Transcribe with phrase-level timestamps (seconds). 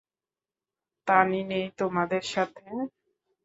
[1.07, 2.63] তানি নেই তোমাদের সাথে?